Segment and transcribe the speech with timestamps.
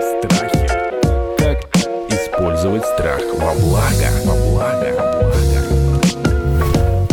[0.00, 0.68] Страхи.
[1.38, 1.58] Как
[2.10, 4.08] использовать страх во благо?
[4.24, 4.88] Во благо.
[4.96, 5.36] Во благо.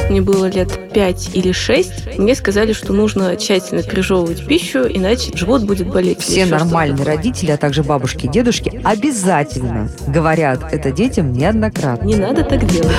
[0.09, 2.19] Мне было лет 5 или 6.
[2.19, 6.21] Мне сказали, что нужно тщательно пережевывать пищу, иначе живот будет болеть.
[6.21, 12.05] Все нормальные родители, а также бабушки и дедушки обязательно говорят это детям неоднократно.
[12.05, 12.91] Не надо так делать.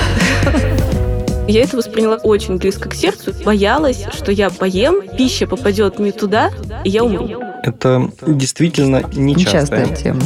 [1.47, 3.33] Я это восприняла очень близко к сердцу.
[3.43, 6.49] Боялась, что я поем, пища попадет не туда,
[6.83, 7.27] и я умру.
[7.63, 9.85] Это действительно нечастая.
[9.85, 10.21] Нечастая тема.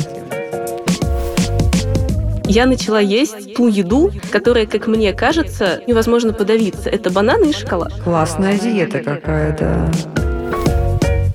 [2.45, 6.89] Я начала есть ту еду, которая, как мне кажется, невозможно подавиться.
[6.89, 7.93] Это бананы и шоколад.
[8.03, 9.91] Классная диета какая-то.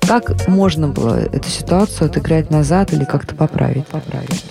[0.09, 3.87] Как можно было эту ситуацию отыграть назад или как-то поправить?
[3.87, 4.45] Поправить.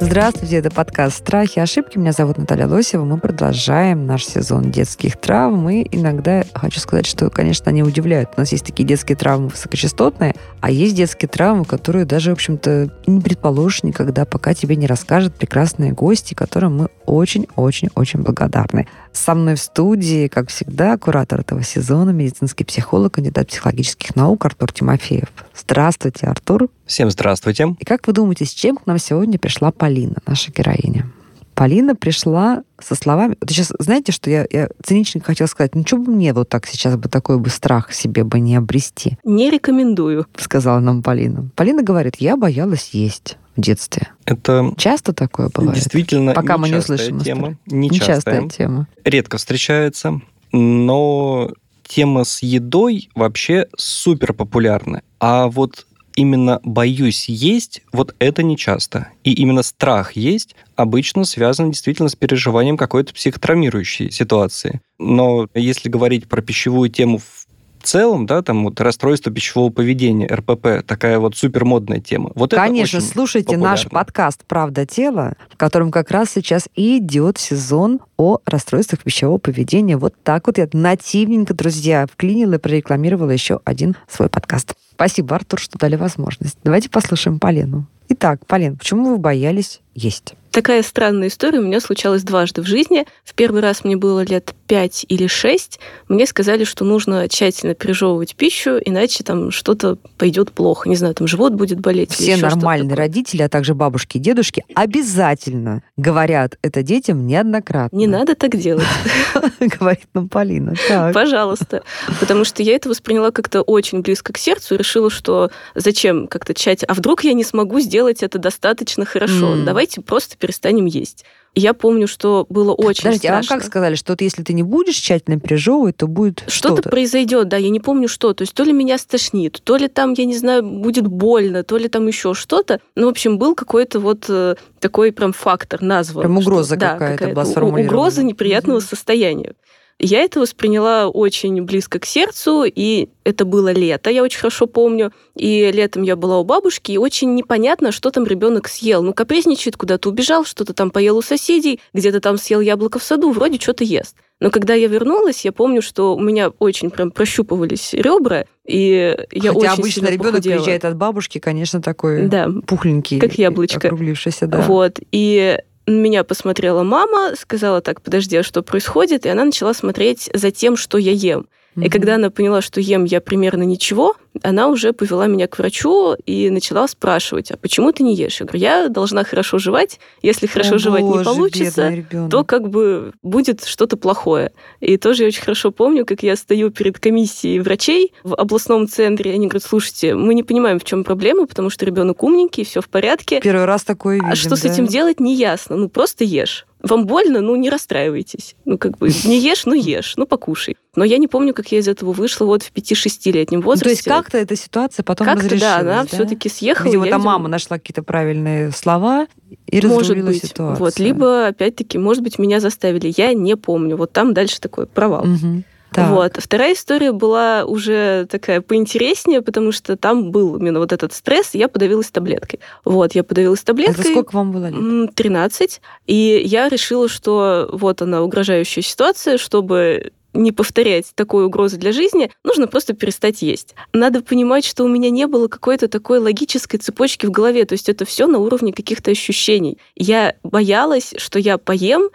[0.00, 1.98] Здравствуйте, это подкаст «Страхи и ошибки».
[1.98, 3.04] Меня зовут Наталья Лосева.
[3.04, 5.68] Мы продолжаем наш сезон детских травм.
[5.70, 8.30] И иногда хочу сказать, что, конечно, они удивляют.
[8.36, 12.90] У нас есть такие детские травмы высокочастотные, а есть детские травмы, которые даже, в общем-то,
[13.08, 18.86] не предположишь никогда, пока тебе не расскажут прекрасные гости, которым мы очень-очень-очень благодарны.
[19.12, 24.72] Со мной в студии, как всегда, куратор этого сезона, медицинский психолог, кандидат психологических наук Артур
[24.72, 25.28] Тимофеев.
[25.56, 26.68] Здравствуйте, Артур.
[26.86, 27.76] Всем здравствуйте.
[27.78, 31.06] И как вы думаете, с чем к нам сегодня пришла Полина, наша героиня?
[31.54, 33.36] Полина пришла со словами...
[33.40, 35.74] Вот сейчас, знаете, что я, я цинично хотела сказать?
[35.74, 39.16] Ну, что бы мне вот так сейчас бы такой бы страх себе бы не обрести,
[39.24, 40.26] Не рекомендую.
[40.36, 41.48] сказала нам Полина.
[41.56, 44.08] Полина говорит, я боялась есть в детстве.
[44.26, 45.76] Это Часто такое бывает?
[45.76, 47.56] действительно Пока мы не услышим тема.
[47.64, 48.48] Нечастая Нечастая.
[48.50, 48.88] тема.
[49.04, 50.20] Редко встречается,
[50.52, 51.50] но
[51.82, 55.00] тема с едой вообще супер популярна.
[55.18, 55.86] А вот
[56.18, 59.08] именно боюсь есть, вот это нечасто.
[59.22, 64.80] И именно страх есть обычно связан действительно с переживанием какой-то психотравмирующей ситуации.
[64.98, 67.47] Но если говорить про пищевую тему в
[67.82, 72.30] целом, да, там вот расстройство пищевого поведения, РПП, такая вот супермодная тема.
[72.34, 74.04] Вот Конечно, слушайте наш популярно.
[74.06, 79.96] подкаст «Правда тела», в котором как раз сейчас и идет сезон о расстройствах пищевого поведения.
[79.96, 84.74] Вот так вот я нативненько, друзья, вклинила и прорекламировала еще один свой подкаст.
[84.92, 86.58] Спасибо, Артур, что дали возможность.
[86.64, 87.86] Давайте послушаем Полену.
[88.08, 90.34] Итак, Полен, почему вы боялись есть?
[90.58, 93.06] Такая странная история у меня случалась дважды в жизни.
[93.22, 95.78] В первый раз мне было лет 5 или 6.
[96.08, 100.88] Мне сказали, что нужно тщательно пережевывать пищу, иначе там что-то пойдет плохо.
[100.88, 102.10] Не знаю, там живот будет болеть.
[102.10, 107.96] Все нормальные родители, а также бабушки и дедушки обязательно говорят это детям неоднократно.
[107.96, 108.84] Не надо так делать.
[109.60, 110.74] говорит нам Полина.
[111.14, 111.84] Пожалуйста.
[112.18, 116.52] Потому что я это восприняла как-то очень близко к сердцу и решила, что зачем как-то
[116.52, 116.92] тщательно...
[116.92, 119.54] А вдруг я не смогу сделать это достаточно хорошо?
[119.64, 121.24] Давайте просто перестанем есть.
[121.54, 123.56] Я помню, что было очень Подождите, а страшно.
[123.56, 126.88] как сказали, что вот если ты не будешь тщательно пережевывать, то будет Что-то что-то?
[126.90, 128.32] произойдет, да, я не помню что.
[128.32, 131.76] То есть то ли меня стошнит, то ли там, я не знаю, будет больно, то
[131.76, 132.80] ли там еще что-то.
[132.94, 136.22] Ну, в общем, был какой-то вот э, такой прям фактор назван.
[136.22, 137.86] Прям что- угроза да, какая-то была сформулирована.
[137.98, 138.86] Угроза неприятного Мгм.
[138.86, 139.54] состояния.
[140.00, 145.12] Я это восприняла очень близко к сердцу, и это было лето, я очень хорошо помню.
[145.34, 149.02] И летом я была у бабушки, и очень непонятно, что там ребенок съел.
[149.02, 153.32] Ну, капризничает, куда-то убежал, что-то там поел у соседей, где-то там съел яблоко в саду,
[153.32, 154.16] вроде что-то ест.
[154.40, 159.52] Но когда я вернулась, я помню, что у меня очень прям прощупывались ребра, и я
[159.52, 160.54] Хотя очень обычно сильно ребенок похудела.
[160.54, 163.18] приезжает от бабушки, конечно, такой Да, пухленький.
[163.18, 163.88] Как яблочко.
[163.88, 164.60] Округлившийся, да.
[164.60, 165.00] вот.
[165.10, 165.58] И
[165.92, 169.26] меня посмотрела мама, сказала так, подожди, а что происходит?
[169.26, 171.46] И она начала смотреть за тем, что я ем.
[171.76, 171.90] И Мгм.
[171.90, 176.50] когда она поняла, что ем я примерно ничего, она уже повела меня к врачу и
[176.50, 178.40] начала спрашивать, а почему ты не ешь?
[178.40, 180.00] Я говорю, я должна хорошо жевать.
[180.22, 182.30] Если хорошо О, жевать не боже, получится, бедный ребенок.
[182.30, 184.52] то как бы будет что-то плохое.
[184.80, 189.30] И тоже я очень хорошо помню, как я стою перед комиссией врачей в областном центре,
[189.32, 192.80] и они говорят, слушайте, мы не понимаем, в чем проблема, потому что ребенок умненький, все
[192.80, 193.40] в порядке.
[193.40, 194.70] Первый раз такое видим, А что с да.
[194.72, 195.76] этим делать, не ясно.
[195.76, 196.66] Ну, просто ешь.
[196.82, 198.54] Вам больно, ну, не расстраивайтесь.
[198.64, 200.76] Ну, как бы, не ешь, ну, ешь, ну, покушай.
[200.94, 203.84] Но я не помню, как я из этого вышла вот в 5-6-летнем Ну, возрасте.
[203.84, 206.86] то есть как-то эта ситуация потом Как-то, разрешилась, да, она все-таки съехала.
[206.86, 209.26] Видимо, там видимо, мама нашла какие-то правильные слова
[209.66, 210.44] и Может быть.
[210.44, 210.76] ситуацию.
[210.84, 213.12] Вот, либо, опять-таки, может быть, меня заставили.
[213.16, 213.96] Я не помню.
[213.96, 215.24] Вот там дальше такой провал.
[215.24, 215.64] Мгм.
[215.92, 216.10] Так.
[216.10, 216.36] Вот.
[216.38, 221.58] Вторая история была уже такая поинтереснее, потому что там был именно вот этот стресс, и
[221.58, 222.60] я подавилась таблеткой.
[222.84, 224.00] Вот, я подавилась таблеткой.
[224.00, 224.76] Это сколько вам было лет?
[224.76, 225.80] М, 13.
[226.06, 232.30] И я решила, что вот она угрожающая ситуация, чтобы не повторять такой угрозы для жизни,
[232.44, 233.74] нужно просто перестать есть.
[233.92, 237.88] Надо понимать, что у меня не было какой-то такой логической цепочки в голове, то есть
[237.88, 239.78] это все на уровне каких-то ощущений.
[239.96, 242.10] Я боялась, что я поем,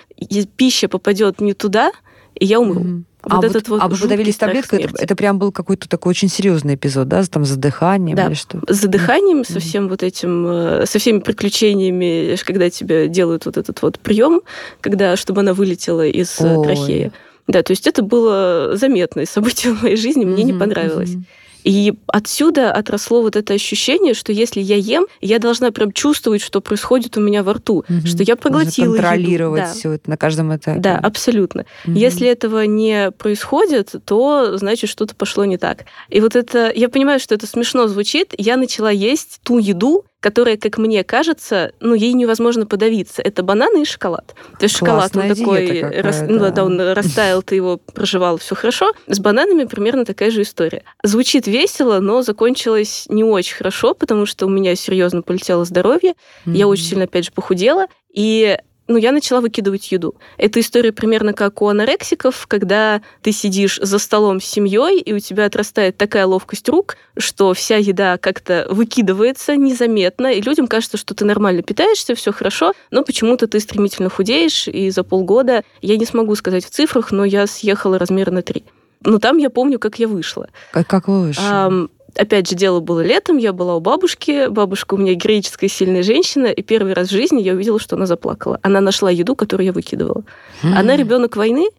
[0.55, 1.91] пища попадет не туда,
[2.35, 2.81] и я умру.
[2.81, 3.05] Мгм.
[3.23, 6.27] Вот а этот вот, вот а подавились таблеткой, это, это прям был какой-то такой очень
[6.27, 8.27] серьезный эпизод, да, там задыханием Да.
[8.27, 8.59] или что?
[8.67, 13.81] С задыханием, со всем вот этим, э, со всеми приключениями, когда тебе делают вот этот
[13.81, 14.41] вот прием,
[14.81, 16.65] когда, чтобы она вылетела из э, Ой.
[16.65, 17.11] трахеи.
[17.47, 21.15] Да, то есть это было заметное событие в моей жизни, мне не Мгм, понравилось.
[21.63, 26.62] И отсюда отросло вот это ощущение, что если я ем, я должна прям чувствовать, что
[26.62, 28.06] происходит у меня во рту, Мгм.
[28.06, 29.69] что я проглотила Нужно контролировать еду.
[29.71, 29.74] Да.
[29.80, 30.80] все это на каждом этапе.
[30.80, 31.65] Да, абсолютно.
[31.86, 31.95] Мгм.
[31.95, 35.86] Если этого не происходит, то значит что-то пошло не так.
[36.10, 40.55] И вот это, я понимаю, что это смешно звучит, я начала есть ту еду, которая,
[40.55, 43.21] как мне кажется, ну, ей невозможно подавиться.
[43.21, 44.33] Это бананы и шоколад.
[44.57, 46.63] То есть шоколад, он Классная такой, рас- ну, да.
[46.63, 48.93] он растаял, ты его прожевал, все хорошо.
[49.07, 50.83] С бананами примерно такая же история.
[51.03, 56.13] Звучит весело, но закончилось не очень хорошо, потому что у меня серьезно полетело здоровье.
[56.45, 56.71] Я Мгм.
[56.71, 57.87] очень сильно, опять же, похудела.
[58.13, 58.57] И
[58.88, 60.15] ну, я начала выкидывать еду.
[60.38, 65.19] Это история примерно как у анорексиков, когда ты сидишь за столом с семьей, и у
[65.19, 71.13] тебя отрастает такая ловкость рук, что вся еда как-то выкидывается незаметно, и людям кажется, что
[71.13, 76.06] ты нормально питаешься, все хорошо, но почему-то ты стремительно худеешь, и за полгода, я не
[76.06, 78.65] смогу сказать в цифрах, но я съехала размера на три.
[79.06, 80.50] Но там я помню, как я вышла.
[80.71, 81.44] Как, как вы вышли?
[81.45, 84.48] Ам, Опять же, дело было летом, я была у бабушки.
[84.48, 88.06] Бабушка у меня героическая, сильная женщина, и первый раз в жизни я увидела, что она
[88.06, 88.60] заплакала.
[88.62, 90.24] Она нашла еду, которую я выкидывала.
[90.62, 91.69] Она ребенок войны,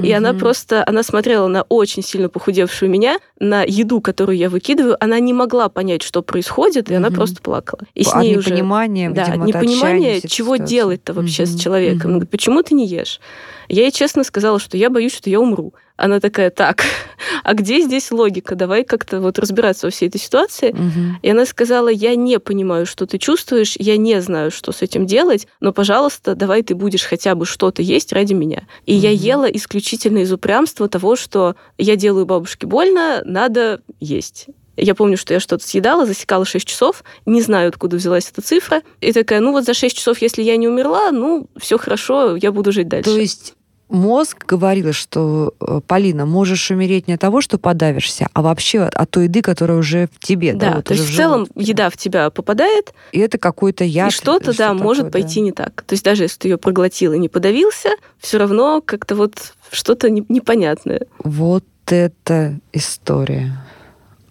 [0.00, 0.38] и она Мгм.
[0.38, 4.96] просто, она смотрела на очень сильно похудевшую меня, на еду, которую я выкидываю.
[5.02, 7.16] Она не могла понять, что происходит, и она Мгм.
[7.16, 7.80] просто плакала.
[7.96, 8.50] И с От ней уже...
[9.12, 10.70] Да, видимо, непонимание, чего ситуации.
[10.74, 12.02] делать-то вообще Мгм, с человеком.
[12.02, 13.18] Она говорит, почему ты не ешь?
[13.68, 15.74] Я ей честно сказала, что я боюсь, что я умру.
[16.00, 16.82] Она такая, так,
[17.44, 18.54] а где здесь логика?
[18.54, 20.72] Давай как-то вот разбираться во всей этой ситуации.
[20.72, 21.18] Мгм.
[21.20, 25.04] И она сказала, я не понимаю, что ты чувствуешь, я не знаю, что с этим
[25.04, 28.62] делать, но, пожалуйста, давай ты будешь хотя бы что-то есть ради меня.
[28.86, 29.18] И я Мгм.
[29.18, 34.46] ела исключительно из упрямства того, что я делаю бабушке больно, надо есть.
[34.78, 38.80] Я помню, что я что-то съедала, засекала 6 часов, не знаю, откуда взялась эта цифра,
[39.02, 42.50] и такая, ну вот за 6 часов, если я не умерла, ну, все хорошо, я
[42.52, 43.10] буду жить дальше.
[43.10, 43.54] То есть
[43.90, 49.10] мозг говорил, что э, Полина, можешь умереть не от того, что подавишься, а вообще от,
[49.10, 50.54] той еды, которая уже в тебе.
[50.54, 51.70] Да, да, вот то есть в целом желудке.
[51.70, 54.10] еда в тебя попадает, И это какой-то яд.
[54.10, 55.18] и что-то, да, может такое, да.
[55.18, 55.82] пойти не так.
[55.82, 60.08] То есть даже если ты ее проглотил и не подавился, все равно как-то вот что-то
[60.10, 61.02] не- непонятное.
[61.22, 63.58] Вот это история.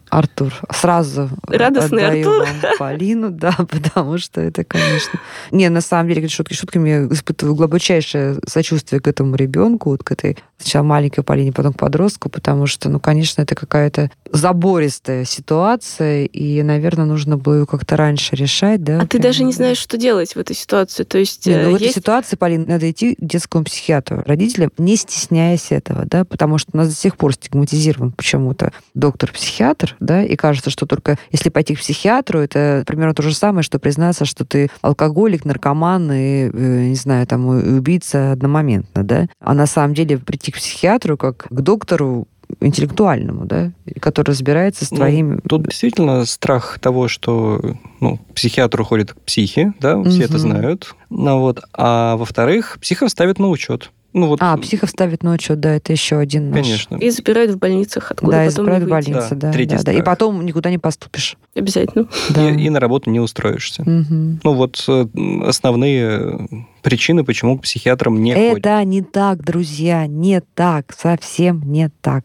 [0.10, 2.48] Артур, сразу Радостный отдаю Артур.
[2.48, 5.20] вам Полину, да, потому что это, конечно...
[5.52, 10.12] Не, на самом деле, шутки шутками, я испытываю глубочайшее сочувствие к этому ребенку, вот к
[10.12, 16.26] этой сначала маленькой Полине, потом к подростку, потому что, ну, конечно, это какая-то забористая ситуация,
[16.26, 19.02] и, наверное, нужно было ее как-то раньше решать, да?
[19.02, 21.04] А ты даже не знаешь, что делать в этой ситуации.
[21.04, 24.24] То есть Не, ну э, в этой есть ситуации, Полин, надо идти к детскому психиатру.
[24.26, 29.96] Родителям, не стесняясь этого, да, потому что у нас до сих пор стигматизирован почему-то доктор-психиатр,
[30.00, 33.80] да, и кажется, что только если пойти к психиатру, это примерно то же самое, что
[33.80, 39.28] признаться, что ты алкоголик, наркоман и, э, не знаю, там, убийца одномоментно, да.
[39.40, 42.28] А на самом деле прийти к психиатру как к доктору
[42.62, 45.40] интеллектуальному, да, который разбирается с Ну, твоими...
[45.48, 47.62] Тут действительно страх того, что
[48.00, 50.40] ну, к психиатру ходят к психи, да, все это Мгм.
[50.40, 50.96] знают.
[51.12, 51.62] Ну, вот.
[51.74, 53.92] А во-вторых, психов ставят на учет.
[54.14, 56.62] Ну, вот, А, психов ставит на учет, да, это еще один наш...
[56.66, 56.96] конечно.
[56.96, 59.52] и запирают в больницах, откуда Да, и забирают в больнице, Да, да.
[59.52, 59.92] третий да, да.
[59.94, 61.38] И потом никуда не поступишь.
[61.56, 62.08] Обязательно.
[62.30, 62.50] Да.
[62.50, 63.84] И, и на работу не устроишься.
[63.84, 64.40] Мгм.
[64.44, 65.06] Ну, вот э,
[65.46, 66.48] основные
[66.82, 68.60] причины, почему к психиатрам не ходят.
[68.60, 72.24] Это не так, друзья, не так, совсем не так.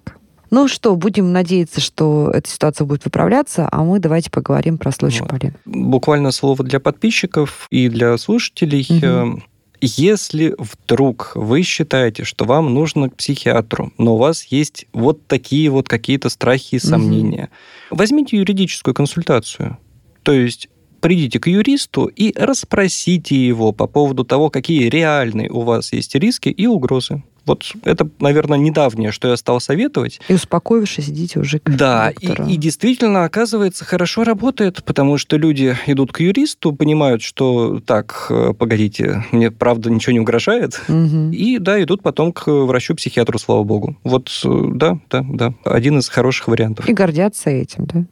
[0.50, 5.20] Ну что, будем надеяться, что эта ситуация будет выправляться, а мы давайте поговорим про случай
[5.20, 5.30] Вот.
[5.30, 5.54] Полины.
[5.64, 8.87] Буквально слово для подписчиков и для слушателей.
[8.88, 9.42] Мгм.
[9.86, 15.68] Если вдруг вы считаете, что вам нужно к психиатру, но у вас есть вот такие
[15.68, 17.50] вот какие-то страхи и сомнения,
[17.90, 19.76] возьмите юридическую консультацию.
[20.22, 25.92] То есть придите к юристу и расспросите его по поводу того, какие реальные у вас
[25.92, 27.22] есть риски и угрозы.
[27.46, 30.20] Вот это, наверное, недавнее, что я стал советовать.
[30.28, 32.48] И успокоившись, идите уже к Да, и, доктору.
[32.48, 38.52] и действительно, оказывается, хорошо работает, потому что люди идут к юристу, понимают, что так, э,
[38.58, 41.32] погодите, мне правда ничего не угрожает, Мгм.
[41.32, 43.96] и да, идут потом к врачу-психиатру, слава богу.
[44.04, 46.88] Вот, э, да, да, да, один из хороших вариантов.
[46.88, 48.04] И гордятся этим, да?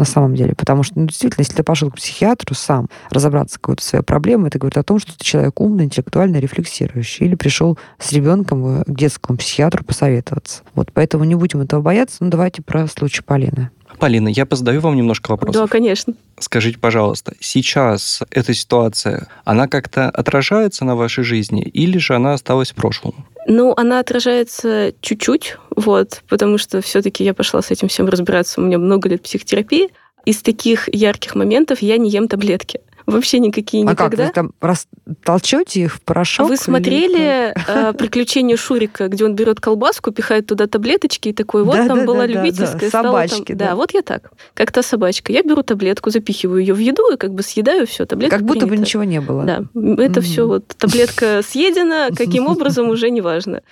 [0.00, 0.54] На самом деле.
[0.54, 4.48] Потому что, ну, действительно, если ты пошел к психиатру сам разобраться с какой-то своей проблемой,
[4.48, 7.26] это говорит о том, что ты человек умный, интеллектуально рефлексирующий.
[7.26, 10.62] Или пришел с ребенком к детскому психиатру посоветоваться.
[10.74, 12.16] Вот поэтому не будем этого бояться.
[12.20, 13.68] Ну, давайте про случай Полины.
[13.98, 15.64] Полина, я позадаю вам немножко вопросов.
[15.64, 16.14] Да, конечно.
[16.38, 22.70] Скажите, пожалуйста, сейчас эта ситуация, она как-то отражается на вашей жизни или же она осталась
[22.70, 23.26] в прошлом?
[23.46, 28.60] Ну, она отражается чуть-чуть, вот, потому что все-таки я пошла с этим всем разбираться.
[28.60, 29.90] У меня много лет психотерапии.
[30.26, 32.80] Из таких ярких моментов я не ем таблетки.
[33.06, 34.16] Вообще никакие А никогда.
[34.16, 34.88] как, вы там рас-
[35.24, 36.48] толчете их в порошок?
[36.48, 41.64] Вы или смотрели э, «Приключения Шурика», где он берет колбаску, пихает туда таблеточки и такой,
[41.64, 43.68] вот Да, там да, была да, любительская, да, стала там- собачки, Да.
[43.68, 43.74] да.
[43.76, 45.32] вот я так, как та собачка.
[45.32, 48.60] Я беру таблетку, запихиваю ее в еду и как бы съедаю все, таблетка Как будто
[48.60, 48.86] бы принята.
[48.88, 49.44] ничего не было.
[49.44, 49.56] Да,
[50.02, 50.22] это Мгм.
[50.22, 53.62] все вот таблетка съедена, каким образом уже не важно.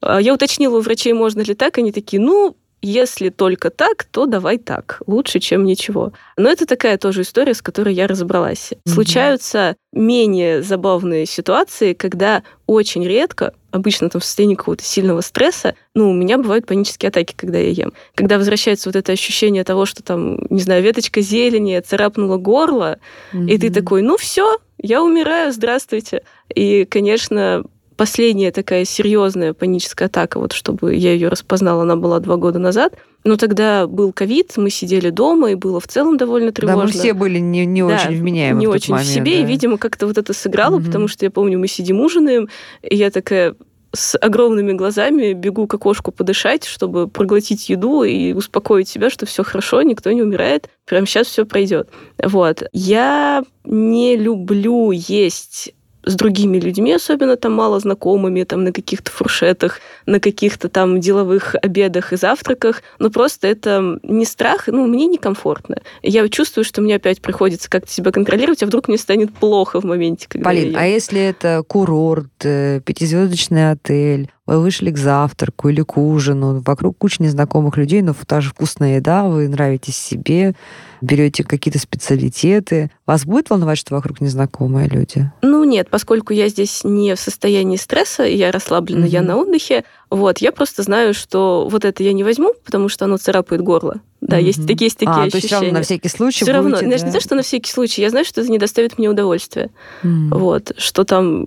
[0.00, 4.26] А, Я уточнила у врачей, можно ли так, они такие, ну, если только так, то
[4.26, 5.02] давай так.
[5.06, 6.12] Лучше, чем ничего.
[6.36, 8.72] Но это такая тоже история, с которой я разобралась.
[8.84, 8.94] Мгм.
[8.94, 16.10] Случаются менее забавные ситуации, когда очень редко, обычно там в состоянии какого-то сильного стресса, ну,
[16.10, 17.92] у меня бывают панические атаки, когда я ем.
[18.14, 22.98] Когда возвращается вот это ощущение того, что там, не знаю, веточка зелени царапнула горло,
[23.32, 26.22] и ты такой, ну все, я умираю, здравствуйте.
[26.54, 27.64] И, конечно,
[27.98, 32.94] последняя такая серьезная паническая атака, вот чтобы я ее распознала, она была два года назад.
[33.24, 36.84] Но тогда был ковид, мы сидели дома, и было в целом довольно Да, тревожно.
[36.84, 39.42] мы все были не, не Да, очень вменяемы не в очень момент, в себе, и,
[39.42, 39.48] да.
[39.48, 40.86] видимо, как-то вот это сыграло, Мгм.
[40.86, 42.48] потому что я помню, мы сидим ужинаем,
[42.82, 43.54] и я такая
[43.92, 49.42] с огромными глазами бегу к окошку подышать, чтобы проглотить еду и успокоить себя, что все
[49.42, 51.88] хорошо, никто не умирает, прямо сейчас все пройдет.
[52.22, 52.62] Вот.
[52.72, 55.72] Я не люблю есть
[56.08, 61.54] с другими людьми, особенно там мало знакомыми, там на каких-то фуршетах, на каких-то там деловых
[61.60, 62.82] обедах и завтраках.
[62.98, 65.82] Но просто это не страх, ну, мне некомфортно.
[66.02, 69.84] Я чувствую, что мне опять приходится как-то себя контролировать, а вдруг мне станет плохо в
[69.84, 75.68] моменте, когда Полин, я а если это курорт, э, пятизвездочный отель, вы вышли к завтраку
[75.68, 80.54] или к ужину, вокруг куча незнакомых людей, но та же вкусная еда, вы нравитесь себе,
[81.02, 85.30] берете какие-то специалитеты, вас будет волновать, что вокруг незнакомые люди?
[85.42, 89.28] Ну нет, поскольку я здесь не в состоянии стресса, я расслаблена, я Мгм.
[89.28, 93.18] на отдыхе, вот, я просто знаю, что вот это я не возьму, потому что оно
[93.18, 93.96] царапает горло.
[94.22, 94.66] Да, есть, Мгм.
[94.68, 95.30] такие- есть такие а, ощущения.
[95.30, 97.12] то есть все равно на всякий случай Все равно, будете, не да?
[97.12, 99.70] то, что на всякий случай, я знаю, что это не доставит мне удовольствия.
[100.02, 100.30] М.
[100.30, 101.46] Вот, что там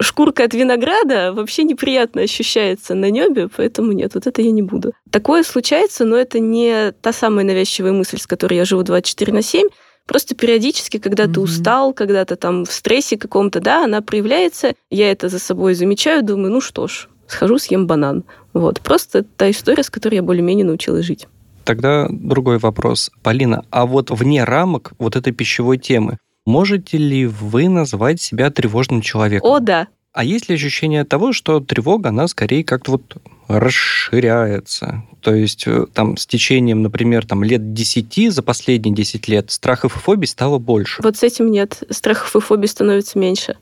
[0.00, 4.92] шкурка от винограда вообще неприятно ощущается на небе, поэтому нет, вот это я не буду.
[5.10, 9.42] Такое случается, но это не та самая навязчивая мысль, с которой я живу 24 на
[9.42, 9.68] 7.
[10.06, 11.42] Просто периодически, когда ты Мгм.
[11.42, 16.24] устал, когда ты там в стрессе каком-то, да, она проявляется, я это за собой замечаю,
[16.24, 18.24] думаю, ну что ж, схожу, съем банан.
[18.52, 21.28] Вот, просто та история, с которой я более-менее научилась жить.
[21.64, 23.12] Тогда другой вопрос.
[23.22, 29.00] Полина, а вот вне рамок вот этой пищевой темы, можете ли вы назвать себя тревожным
[29.02, 29.50] человеком?
[29.50, 33.16] О, да, А есть ли ощущение того, что тревога, она скорее как-то вот
[33.48, 35.04] расширяется?
[35.20, 39.96] То есть э, там с течением, например, там лет 10, за последние 10 лет страхов
[39.96, 41.02] и фобий стало больше.
[41.02, 43.56] вот с этим нет, страхов и фобий становится меньше.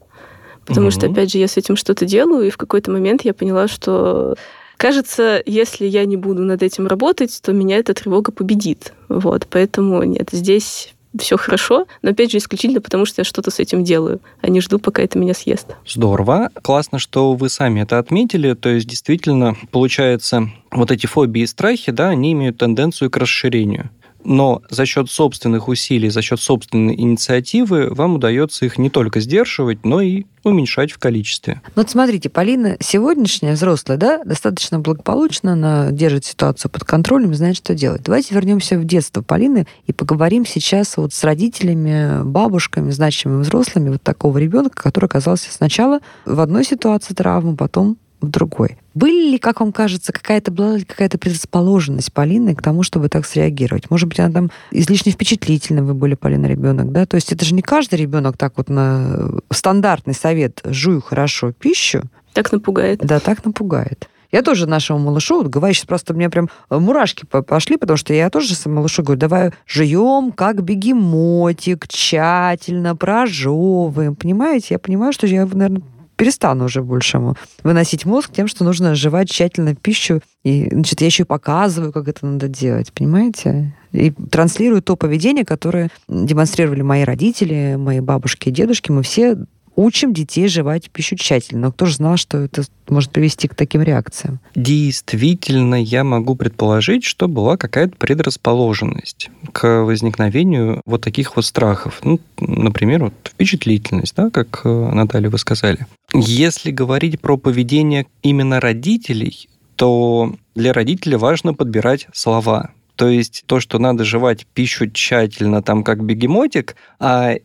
[0.65, 1.13] Потому что, Мгм.
[1.13, 4.37] опять же, я с этим что-то делаю, и в какой-то момент я поняла, что
[4.77, 8.93] кажется, если я не буду над этим работать, то меня эта тревога победит.
[9.09, 13.59] Вот, поэтому нет, здесь все хорошо, но опять же исключительно потому, что я что-то с
[13.59, 15.77] этим делаю, а не жду, пока это меня съест.
[15.87, 16.51] Здорово.
[16.63, 18.55] Классно, что вы сами это отметили.
[18.55, 23.91] То есть, действительно, получается, вот эти фобии и страхи, да, они имеют тенденцию к расширению.
[24.29, 29.87] Но за счет собственных усилий, за счет собственной инициативы вам удается их не только сдерживать,
[29.87, 31.63] но и уменьшать в количестве.
[31.75, 37.75] Вот смотрите, Полина сегодняшняя взрослая, да, достаточно благополучно, она держит ситуацию под контролем знает, что
[37.75, 38.03] делать.
[38.03, 44.03] Давайте вернемся в детство Полины и поговорим сейчас вот с родителями, бабушками, значимыми взрослыми вот
[44.03, 48.79] такого ребенка, который оказался сначала в одной ситуации травмы, потом другой.
[48.95, 53.25] Были ли, как вам кажется, какая-то была ли какая-то предрасположенность Полины к тому, чтобы так
[53.27, 53.91] среагировать?
[53.91, 57.07] Может быть, она там излишне впечатлительна, вы были, Полина, ребенок, да?
[57.07, 62.03] То есть это же не каждый ребенок так вот на стандартный совет «жуй хорошо пищу»,
[62.35, 63.01] Так напугает.
[63.01, 64.09] да, так напугает.
[64.31, 67.97] Я тоже нашему малышу, вот говорю, сейчас просто у меня прям мурашки по- пошли, потому
[67.97, 74.15] что я тоже малышу говорю, давай жуем как бегемотик, тщательно, прожевываем.
[74.17, 74.67] Понимаете?
[74.75, 75.81] Я понимаю, что я, наверное,
[76.19, 80.21] перестану уже больше ему выносить мозг тем, что нужно жевать тщательно пищу.
[80.45, 83.75] И, значит, я еще и показываю, как это надо делать, понимаете?
[83.93, 88.91] И транслирую то поведение, которое демонстрировали мои родители, мои бабушки и дедушки.
[88.91, 89.39] Мы все
[89.79, 91.69] учим детей жевать пищу тщательно.
[91.69, 94.41] Но кто же знал, что это может привести к таким реакциям?
[94.57, 102.01] Действительно, я могу предположить, что была какая-то предрасположенность к возникновению вот таких вот страхов.
[102.03, 105.87] Ну, например, вот впечатлительность, да, как э, Наталья вы сказали.
[106.13, 112.73] Если говорить про поведение именно родителей, то для родителя важно подбирать слова.
[112.97, 117.37] То есть то, что надо жевать пищу тщательно, там как бегемотик, а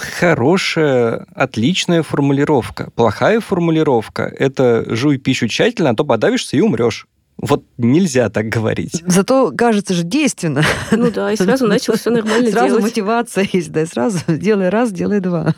[0.00, 2.90] хорошая, отличная формулировка.
[2.94, 7.06] Плохая формулировка– это «жуй пищу тщательно, а то подавишься и умрешь».
[7.36, 9.02] Вот нельзя так говорить.
[9.06, 10.62] Зато кажется же действенно.
[10.92, 12.84] Ну да, и сразу начал все нормально Сразу делать.
[12.84, 15.54] мотивация есть, да, и сразу делай раз, делай два.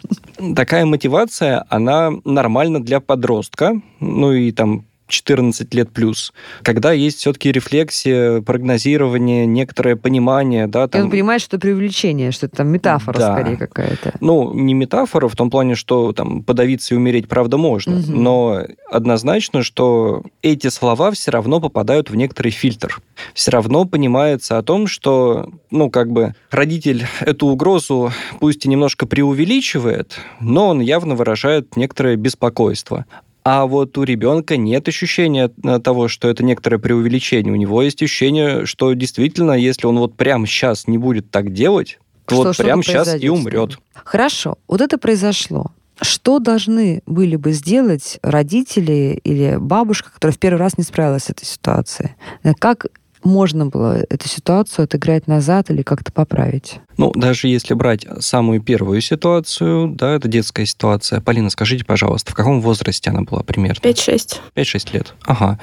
[0.57, 6.33] Такая мотивация, она нормальна для подростка, ну и там 14 лет плюс,
[6.63, 12.33] когда есть все-таки рефлексия, прогнозирование, некоторое понимание, да, И он там, понимает, что это преувеличение,
[12.33, 13.35] что это там метафора Да.
[13.39, 14.15] скорее какая-то.
[14.21, 18.23] ну, не метафора в том плане, что там подавиться и умереть, правда, можно, Мгм.
[18.23, 23.01] но однозначно, что эти слова все равно попадают в некоторый фильтр.
[23.35, 29.07] Все равно понимается о том, что, ну, как бы родитель эту угрозу пусть и немножко
[29.07, 33.07] преувеличивает, но он явно выражает некоторое беспокойство.
[33.49, 37.53] А вот у ребенка нет ощущения э, того, что это некоторое преувеличение.
[37.53, 42.01] У него есть ощущение, что действительно, если он вот прямо сейчас не будет так делать,
[42.25, 43.79] то вот прямо сейчас и умрет.
[43.95, 45.71] Хорошо, вот это произошло.
[46.01, 51.31] Что должны были бы сделать родители или бабушка, которая в первый раз не справилась с
[51.31, 52.17] этой ситуацией?
[52.43, 52.87] Э, Как
[53.25, 56.81] можно было эту ситуацию отыграть назад или как-то поправить?
[56.97, 61.21] Ну, даже если брать самую первую ситуацию, да, это детская ситуация.
[61.21, 63.81] Полина, скажите, пожалуйста, в каком возрасте она была примерно?
[63.81, 64.37] 5-6.
[64.55, 65.15] 5-6 лет.
[65.25, 65.59] Ага.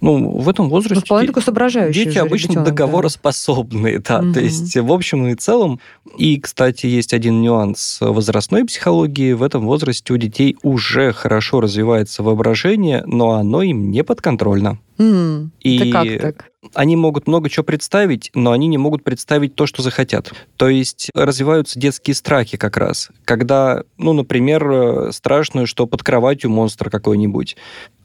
[0.00, 1.04] Ну, в этом Ну, возрасте...
[1.04, 2.70] вполне такой соображающий Дети обычно ребятёнок, да.
[2.70, 4.22] договороспособные, да.
[4.22, 4.34] Мгм.
[4.34, 5.80] То есть, в общем и целом.
[6.18, 9.32] И, кстати, есть один нюанс возрастной психологии.
[9.32, 14.78] В этом возрасте у детей уже хорошо развивается воображение, но оно им не подконтрольно.
[14.98, 16.50] М, И как так?
[16.74, 20.32] они могут много чего представить, но они не могут представить то, что захотят.
[20.56, 23.10] То есть развиваются детские страхи как раз.
[23.24, 27.56] Когда, ну, например, э, страшно, что под кроватью монстр какой-нибудь.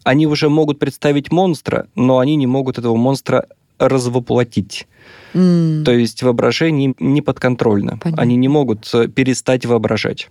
[0.04, 3.46] Они уже могут представить монстра, но они не могут этого монстра
[3.78, 4.88] развоплотить.
[5.34, 5.84] М.
[5.86, 7.98] То есть воображение им не подконтрольно.
[8.02, 8.22] Понятно.
[8.22, 10.30] Они не могут э, перестать воображать.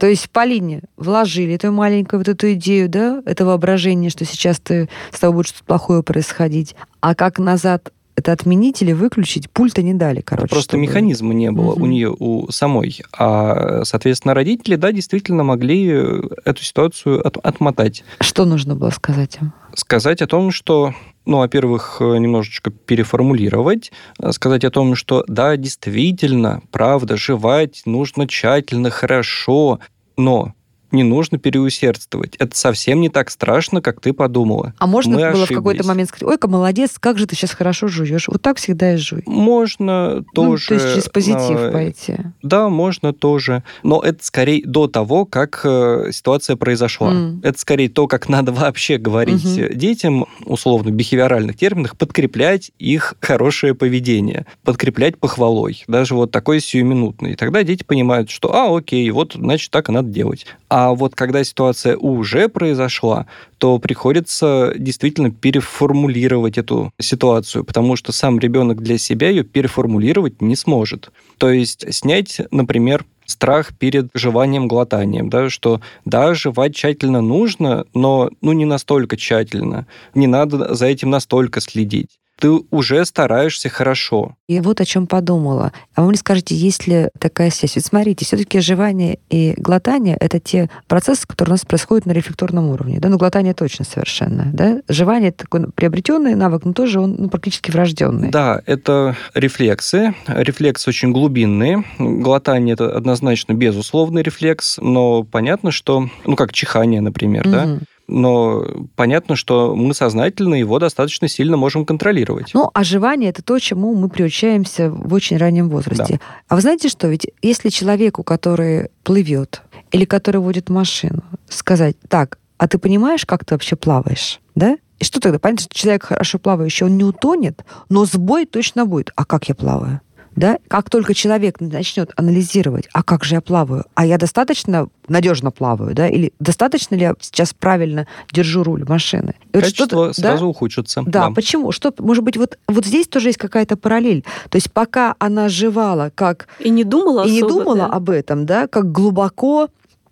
[0.00, 4.88] То есть Полине вложили эту маленькую вот эту идею, да, это воображение, что сейчас ты,
[5.12, 6.74] с тобой будет что-то плохое происходить.
[7.00, 10.48] А как назад это отменить или выключить, пульта не дали, короче.
[10.48, 11.82] Просто чтобы- механизма не было Мгм.
[11.82, 13.02] у нее, у самой.
[13.16, 18.02] А, соответственно, родители, да, действительно могли э, эту ситуацию от- отмотать.
[18.20, 19.52] Что нужно было сказать им?
[19.74, 20.94] Сказать о том, что,
[21.26, 28.26] ну, во-первых, э, немножечко переформулировать, э, сказать о том, что да, действительно, правда, жевать нужно
[28.26, 29.80] тщательно, хорошо,
[30.16, 30.54] но
[30.92, 32.36] не нужно переусердствовать.
[32.36, 34.74] Это совсем не так страшно, как ты подумала.
[34.78, 35.86] А можно Мы было в какой-то ошиблись.
[35.86, 38.28] момент сказать, ой-ка, молодец, как же ты сейчас хорошо жуешь.
[38.28, 39.22] Вот так всегда и жуй.
[39.26, 40.66] Можно тоже...
[40.70, 42.16] Ну, то есть через позитив э, пойти.
[42.42, 43.62] Да, можно тоже.
[43.82, 47.10] Но это скорее до того, как э, ситуация произошла.
[47.10, 47.40] М.
[47.42, 53.14] Это скорее то, как надо вообще говорить э, детям, условно, в бихевиоральных терминах, подкреплять их
[53.20, 57.32] хорошее поведение, подкреплять похвалой, даже вот такой сиюминутный.
[57.32, 60.46] И тогда дети понимают, что, а, окей, вот, значит, так и надо делать.
[60.68, 63.26] А вот когда ситуация уже произошла,
[63.58, 70.56] то приходится действительно переформулировать эту ситуацию, потому что сам ребенок для себя ее переформулировать не
[70.56, 71.10] сможет.
[71.38, 78.30] То есть снять, например, страх перед жеванием, глотанием, да, что да, жевать тщательно нужно, но
[78.40, 82.18] ну не настолько тщательно, не надо за этим настолько следить.
[82.40, 84.34] Ты уже стараешься хорошо.
[84.48, 85.72] И вот о чем подумала.
[85.94, 87.76] А вы мне скажите, есть ли такая связь?
[87.76, 92.70] Ведь смотрите, все-таки жевание и глотание— это те процессы, которые у нас происходят на рефлекторном
[92.70, 92.98] уровне.
[92.98, 94.46] Да, ну глотание точно совершенно.
[94.52, 94.80] Да?
[94.88, 98.30] Жевание— это такой приобретенный навык, но тоже он ну, практически врожденный.
[98.30, 100.14] Да, это рефлексы.
[100.26, 101.84] Рефлексы очень глубинные.
[101.98, 107.80] Глотание– это однозначно безусловный рефлекс, но понятно, что, ну, как чихание, например, да, Мгм.
[108.10, 108.64] Но
[108.96, 112.50] понятно, что мы сознательно его достаточно сильно можем контролировать.
[112.54, 116.20] Ну, жевание— это то, чему мы приучаемся в очень раннем возрасте.
[116.48, 117.08] А вы знаете что?
[117.08, 123.44] Ведь если человеку, который плывет или который водит машину, сказать, так, а ты понимаешь, как
[123.44, 124.76] ты вообще плаваешь, да?
[124.98, 125.38] И что тогда?
[125.38, 129.12] Понятно, что человек хорошо плавающий, он не утонет, но сбой точно будет.
[129.16, 130.00] А как я плаваю?
[130.40, 130.58] Да?
[130.68, 135.94] Как только человек начнет анализировать, а как же я плаваю, а я достаточно надежно плаваю,
[135.94, 139.34] да, или достаточно ли я сейчас правильно держу руль машины?
[139.52, 140.28] И вот Качество что-то- да?
[140.30, 141.02] сразу ухудшится.
[141.06, 141.72] Да, почему?
[141.72, 144.24] Что, может быть, вот, вот здесь тоже есть какая-то параллель.
[144.48, 147.86] То есть пока она жевала, как И не думала и не особо, думала да.
[147.86, 149.68] об этом, да, как глубоко,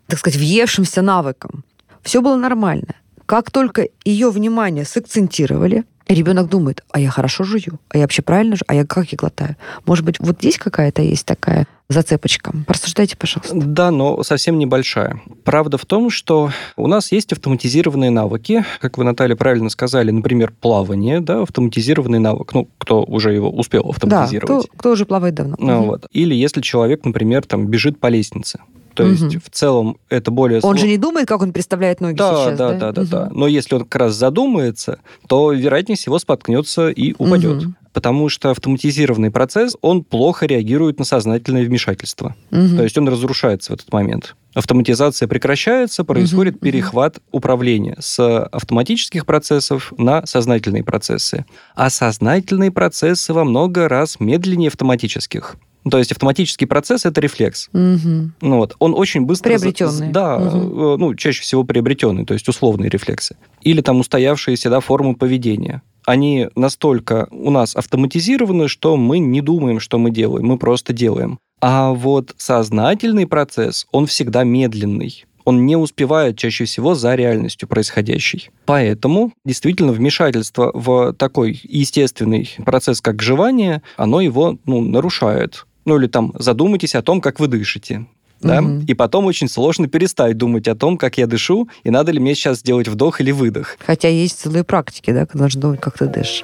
[0.08, 1.64] так сказать, въевшимся навыком,
[2.02, 2.94] все было нормально.
[3.24, 8.56] Как только ее внимание сакцентировали, ребенок думает, а я хорошо жую, а я вообще правильно
[8.56, 9.56] жую, а я как я глотаю.
[9.86, 12.52] Может быть, вот здесь какая-то есть такая зацепочка.
[12.66, 13.54] Порассуждайте, пожалуйста.
[13.54, 15.20] Да, но совсем небольшая.
[15.44, 20.52] Правда в том, что у нас есть автоматизированные навыки, как вы, Наталья, правильно сказали, например,
[20.60, 24.66] плавание, да, автоматизированный навык, ну, кто уже его успел Да, автоматизировать.
[24.66, 25.56] кто, кто уже плавает давно.
[25.58, 25.86] Ну, Мгм.
[25.86, 26.06] вот.
[26.12, 28.60] Или если человек, например, там бежит по лестнице,
[28.98, 29.28] То Мгм.
[29.28, 30.58] есть в целом это более...
[30.60, 32.78] Он сло- же не думает, как он представляет ноги да, сейчас, да, да?
[32.78, 33.24] да, да, да.
[33.26, 33.38] Мгм.
[33.38, 37.62] Но если он как раз задумается, то вероятнее всего споткнется и упадет.
[37.62, 37.76] Мгм.
[37.92, 42.34] Потому что автоматизированный процесс, он плохо реагирует на сознательное вмешательство.
[42.50, 42.76] Мгм.
[42.76, 44.34] То есть он разрушается в этот момент.
[44.54, 46.60] Автоматизация прекращается, происходит мгм.
[46.62, 51.44] перехват управления с автоматических процессов на сознательные процессы.
[51.76, 55.54] А сознательные процессы во много раз медленнее автоматических.
[55.84, 57.68] Ну, То есть автоматический процесс это рефлекс.
[57.72, 58.34] Мгм.
[58.40, 59.50] Ну вот, он очень быстро...
[59.50, 60.10] Приобретенный.
[60.10, 63.36] Да, э, ну, чаще всего приобретенный, то есть условные рефлексы.
[63.62, 65.82] Или там устоявшиеся да, формы поведения.
[66.04, 71.38] Они настолько у нас автоматизированы, что мы не думаем, что мы делаем, мы просто делаем.
[71.60, 75.24] А вот сознательный процесс, он всегда медленный.
[75.44, 78.50] Он не успевает чаще всего за реальностью происходящей.
[78.66, 85.64] Поэтому действительно вмешательство в такой естественный процесс, как жевание, оно его ну, нарушает.
[85.88, 88.04] Ну или там задумайтесь о том, как вы дышите.
[88.42, 88.60] Да?
[88.60, 88.84] Мгм.
[88.84, 92.34] И потом очень сложно перестать думать о том, как я дышу, и надо ли мне
[92.34, 93.78] сейчас сделать вдох или выдох.
[93.86, 96.42] Хотя есть целые практики, да, когда нужно думать, как ты дышишь.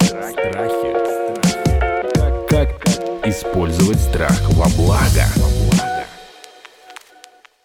[0.00, 0.94] Страхи.
[2.48, 2.70] Как
[3.26, 5.26] использовать страх во благо?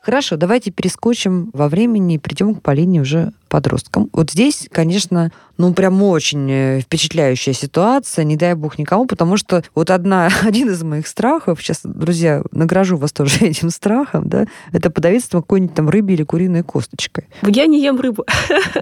[0.01, 4.09] Хорошо, давайте перескочим во времени и придем к Полине уже подросткам.
[4.13, 9.61] Вот здесь, конечно, ну прям очень э, впечатляющая ситуация, не дай бог никому, потому что
[9.75, 14.89] вот одна, один из моих страхов, сейчас, друзья, награжу вас тоже этим страхом, да, это
[14.89, 17.25] подавиться какой-нибудь там рыбе или куриной косточкой.
[17.43, 18.25] Я не ем рыбу.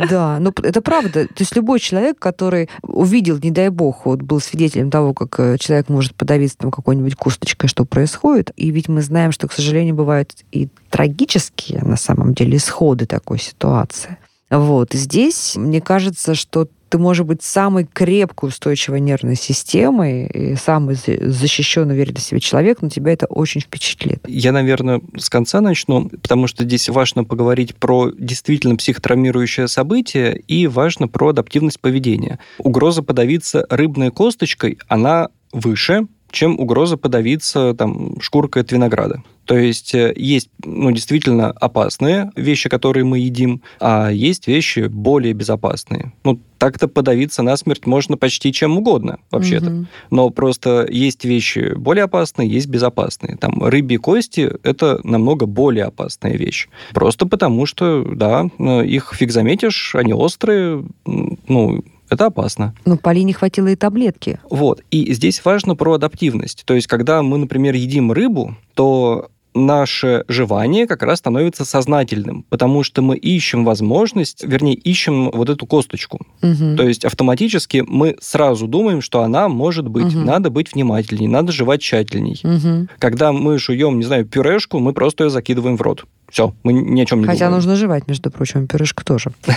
[0.10, 1.28] Да, ну это правда.
[1.28, 5.58] То есть любой человек, который увидел, не дай бог, вот был свидетелем того, как э,
[5.58, 8.52] человек может подавиться там какой-нибудь косточкой, что происходит.
[8.56, 13.40] И ведь мы знаем, что, к сожалению, бывают и трагические, на самом деле, исходы такой
[13.40, 14.18] ситуации.
[14.50, 14.94] Вот.
[14.94, 21.30] Здесь, мне кажется, что ты, может быть, самой крепкой устойчивой нервной системой и самый за-
[21.32, 24.20] защищенный, уверенный в себе человек, но тебя это очень впечатлит.
[24.28, 30.66] Я, наверное, с конца начну, потому что здесь важно поговорить про действительно психотравмирующее событие и
[30.66, 32.40] важно про адаптивность поведения.
[32.58, 39.24] Угроза подавиться рыбной косточкой, она выше, чем угроза подавиться там, шкуркой от винограда.
[39.50, 45.34] То есть э, есть ну, действительно опасные вещи, которые мы едим, а есть вещи более
[45.34, 46.14] безопасные.
[46.24, 49.72] Ну, так-то подавиться насмерть можно почти чем угодно, вообще-то.
[49.72, 49.88] Мгм.
[50.12, 53.38] Но просто есть вещи более опасные, есть безопасные.
[53.38, 56.68] Там рыбьи кости– это намного более опасная вещь.
[56.94, 62.74] Просто потому что, да, э, их фиг заметишь, они острые, ну, это опасно.
[62.86, 64.40] Ну, Полине хватило и таблетки.
[64.50, 64.82] Вот.
[64.92, 66.64] И здесь важно про адаптивность.
[66.66, 72.84] То есть, когда мы, например, едим рыбу, то наше жевание как раз становится сознательным, потому
[72.84, 76.20] что мы ищем возможность, вернее, ищем вот эту косточку.
[76.42, 76.78] Мгм.
[76.78, 80.14] То есть автоматически мы сразу думаем, что она может быть.
[80.14, 80.26] Мгм.
[80.26, 82.40] Надо быть внимательней, надо жевать тщательней.
[82.44, 82.90] Мгм.
[83.00, 86.06] Когда мы жуем, не знаю, пюрешку, мы просто ее закидываем в рот.
[86.30, 87.56] Все, мы ни о чем не Хотя думаем.
[87.56, 89.32] нужно жевать, между прочим, пюрешку тоже.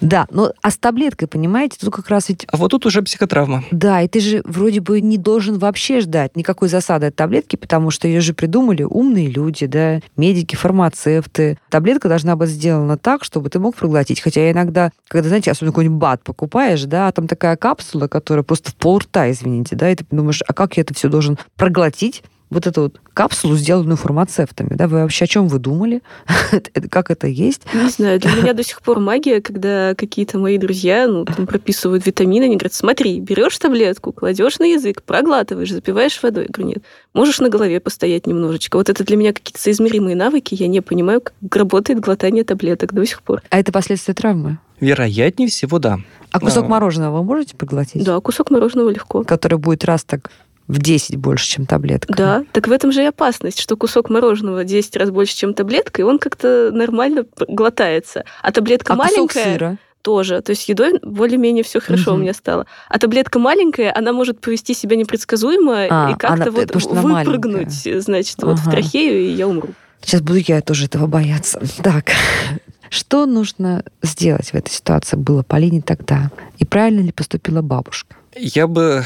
[0.00, 3.64] Да, ну а с таблеткой, понимаете, тут как раз ведь А вот тут уже психотравма.
[3.70, 7.90] Да, и ты же вроде бы не должен вообще ждать никакой засады от таблетки, потому
[7.90, 11.58] что ее же придумали умные люди, да, медики, фармацевты.
[11.68, 14.20] Таблетка должна быть сделана так, чтобы ты мог проглотить.
[14.20, 18.70] Хотя иногда, когда, знаете, особенно какой-нибудь бат покупаешь, да, а там такая капсула, которая просто
[18.70, 22.22] в пол рта, извините, да, и ты думаешь, а как я это все должен проглотить?
[22.50, 26.02] Вот эту вот капсулу, сделанную фармацевтами, да, вы вообще о чем вы думали?
[26.90, 27.62] Как это есть?
[27.72, 32.04] Не знаю, для меня до сих пор магия, когда какие-то мои друзья ну, там прописывают
[32.06, 36.44] витамины, они говорят, смотри, берешь таблетку, кладешь на язык, проглатываешь, запиваешь водой.
[36.44, 36.84] Я говорю, нет,
[37.14, 38.76] можешь на голове постоять немножечко.
[38.76, 43.06] Вот это для меня какие-то соизмеримые навыки, я не понимаю, как работает глотание таблеток до
[43.06, 43.42] сих пор.
[43.50, 44.58] А это последствия травмы?
[44.80, 46.00] Вероятнее всего, да.
[46.32, 46.68] А кусок А.
[46.68, 48.02] мороженого вы можете проглотить?
[48.02, 49.24] Да, кусок мороженого легко.
[49.24, 50.30] Который будет раз так
[50.70, 52.14] в 10 больше, чем таблетка.
[52.14, 56.02] Да, так в этом же и опасность, что кусок мороженого 10 раз больше, чем таблетка,
[56.02, 58.24] и он как-то нормально глотается.
[58.42, 59.76] А таблетка А кусок маленькая сыра?
[60.02, 60.40] тоже.
[60.42, 62.20] То есть едой более-менее все хорошо Мгм.
[62.20, 62.66] у меня стало.
[62.88, 68.42] А таблетка маленькая, она может повести себя непредсказуемо А, и как-то она- вот выпрыгнуть, значит,
[68.42, 68.70] вот в Ага.
[68.70, 69.70] трахею, и я умру.
[70.02, 71.60] Сейчас буду я тоже этого бояться.
[71.82, 72.12] Так,
[72.90, 76.30] что нужно сделать в этой ситуации было Полине тогда?
[76.58, 78.16] И правильно ли поступила бабушка?
[78.36, 79.04] Я бы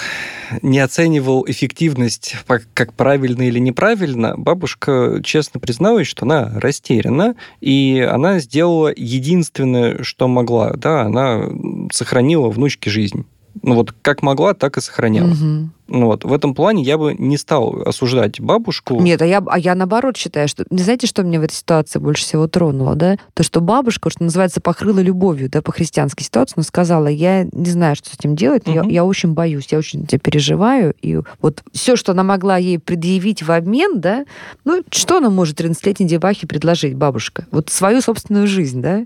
[0.61, 2.37] не оценивал эффективность
[2.75, 4.37] как правильно или неправильно.
[4.37, 10.75] Бабушка честно призналась, что она растеряна, и она сделала единственное, что могла.
[10.75, 11.49] Да, она
[11.91, 13.25] сохранила внучке жизнь.
[13.63, 15.29] Ну вот как могла, так и сохраняла.
[15.29, 15.73] Мгм.
[15.87, 16.25] Ну, вот.
[16.25, 19.01] В этом плане я бы не стал осуждать бабушку.
[19.01, 20.65] Нет, а я, а я наоборот считаю, что...
[20.71, 23.19] Не знаете, что меня в этой ситуации больше всего тронуло, да?
[23.35, 27.71] То, что бабушка, что называется, покрыла любовью, да, по христианской ситуации, но сказала, я не
[27.71, 28.91] знаю, что с этим делать, я, Мгм.
[28.91, 33.43] я очень боюсь, я очень тебя переживаю, и вот все, что она могла ей предъявить
[33.43, 34.25] в обмен, да,
[34.65, 37.47] ну, что она может 13-летней девахе предложить, бабушка?
[37.51, 39.05] Вот свою собственную жизнь, да?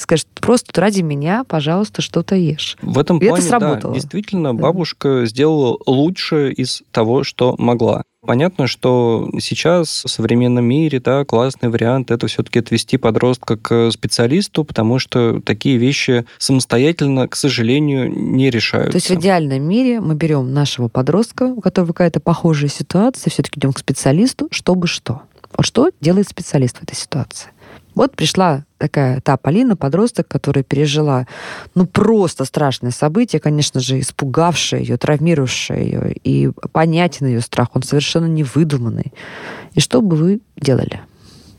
[0.00, 2.76] Скажет, просто ради меня, пожалуйста, что-то ешь.
[2.80, 3.94] В этом И это плане, да, сработало.
[3.94, 4.62] действительно, Да.
[4.62, 8.02] бабушка сделала лучшее из того, что могла.
[8.26, 14.64] Понятно, что сейчас в современном мире, да, классный вариант это все-таки отвести подростка к специалисту,
[14.64, 18.92] потому что такие вещи самостоятельно, к сожалению, не решаются.
[18.92, 23.58] То есть в идеальном мире мы берем нашего подростка, у которого какая-то похожая ситуация, все-таки
[23.58, 25.22] идем к специалисту, чтобы что.
[25.56, 27.48] Вот что делает специалист в этой ситуации?
[27.94, 31.26] Вот пришла такая та Полина, подросток, которая пережила
[31.74, 37.82] ну просто страшное событие, конечно же, испугавшее ее, травмировавшее ее, и понятен ее страх, он
[37.82, 39.12] совершенно невыдуманный.
[39.74, 41.00] И что бы вы делали,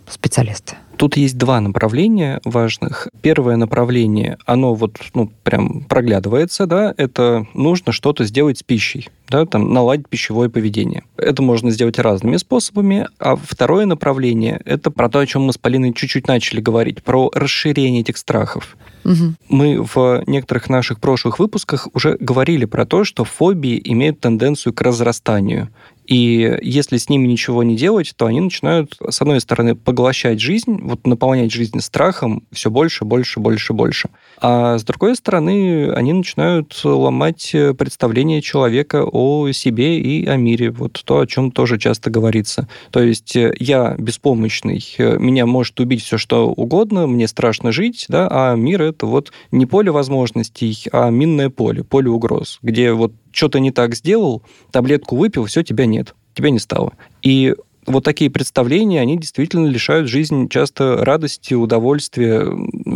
[0.10, 0.76] специалисты?
[0.98, 3.08] Тут есть два направления важных.
[3.22, 9.46] Первое направление, оно вот, ну, прям проглядывается, да, это нужно что-то сделать с пищей, да,
[9.46, 11.04] там, наладить пищевое поведение.
[11.18, 13.08] Это можно сделать разными способами.
[13.18, 17.32] А второе направление, это про то, о чем мы с Полиной чуть-чуть начали говорить, про
[17.34, 18.78] расширение этих страхов.
[19.04, 19.38] Мгм.
[19.50, 24.82] Мы в некоторых наших прошлых выпусках уже говорили про то, что фобии имеют тенденцию к
[24.82, 25.70] разрастанию.
[26.06, 30.80] И если с ними ничего не делать, то они начинают, с одной стороны, поглощать жизнь,
[30.82, 34.10] вот наполнять жизнь страхом все больше, больше, больше, больше.
[34.40, 40.72] А с другой стороны, они начинают ломать представление человека о себе и о мире.
[40.72, 42.68] Вот то, о чем тоже часто говорится.
[42.92, 48.06] То есть э, я беспомощный, э, меня может убить все что угодно, мне страшно жить,
[48.10, 53.14] да, а мир это вот не поле возможностей, а минное поле, поле угроз, где вот
[53.32, 56.94] что-то не так сделал, таблетку выпил, все, тебя нет, тебя не стало.
[57.22, 62.48] И вот такие представления, они действительно лишают жизнь часто радости, удовольствия,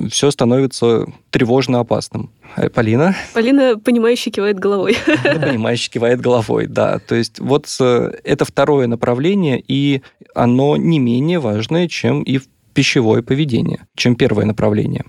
[0.10, 2.30] все становится тревожно опасным.
[2.56, 3.16] Э, Полина?
[3.34, 4.96] Полина, понимающе кивает головой.
[5.24, 7.00] Понимающий кивает головой, да.
[7.00, 10.02] То есть вот э, это второе направление, и
[10.36, 12.40] оно не менее важное, чем и
[12.74, 15.06] пищевое поведение, чем первое направление.